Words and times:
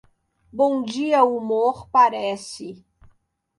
Bom 0.51 0.81
dia 0.81 1.23
humor 1.23 1.87
parece. 1.91 2.83